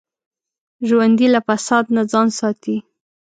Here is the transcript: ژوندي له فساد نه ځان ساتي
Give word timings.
ژوندي 0.87 1.27
له 1.33 1.39
فساد 1.47 1.85
نه 1.95 2.03
ځان 2.11 2.27
ساتي 2.39 2.75